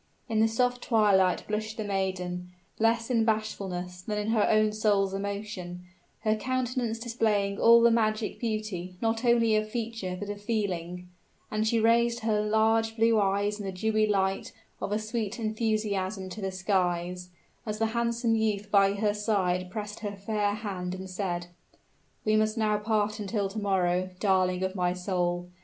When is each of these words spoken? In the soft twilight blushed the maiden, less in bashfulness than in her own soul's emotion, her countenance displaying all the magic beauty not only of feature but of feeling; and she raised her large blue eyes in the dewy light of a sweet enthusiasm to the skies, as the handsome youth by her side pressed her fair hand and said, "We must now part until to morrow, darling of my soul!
In 0.27 0.39
the 0.39 0.47
soft 0.47 0.81
twilight 0.81 1.45
blushed 1.47 1.77
the 1.77 1.83
maiden, 1.83 2.49
less 2.79 3.11
in 3.11 3.23
bashfulness 3.23 4.01
than 4.01 4.17
in 4.17 4.29
her 4.29 4.49
own 4.49 4.71
soul's 4.71 5.13
emotion, 5.13 5.83
her 6.21 6.35
countenance 6.35 6.97
displaying 6.97 7.59
all 7.59 7.81
the 7.81 7.91
magic 7.91 8.39
beauty 8.39 8.95
not 8.99 9.23
only 9.23 9.55
of 9.55 9.69
feature 9.69 10.17
but 10.19 10.27
of 10.31 10.41
feeling; 10.41 11.07
and 11.51 11.67
she 11.67 11.79
raised 11.79 12.21
her 12.21 12.41
large 12.41 12.95
blue 12.95 13.19
eyes 13.21 13.59
in 13.59 13.65
the 13.67 13.71
dewy 13.71 14.07
light 14.07 14.51
of 14.81 14.91
a 14.91 14.97
sweet 14.97 15.37
enthusiasm 15.39 16.29
to 16.29 16.41
the 16.41 16.51
skies, 16.51 17.29
as 17.67 17.77
the 17.77 17.85
handsome 17.93 18.33
youth 18.35 18.71
by 18.71 18.93
her 18.93 19.13
side 19.13 19.69
pressed 19.69 19.99
her 19.99 20.15
fair 20.15 20.55
hand 20.55 20.95
and 20.95 21.11
said, 21.11 21.45
"We 22.25 22.37
must 22.37 22.57
now 22.57 22.77
part 22.79 23.19
until 23.19 23.49
to 23.49 23.59
morrow, 23.59 24.09
darling 24.19 24.63
of 24.63 24.73
my 24.73 24.93
soul! 24.93 25.49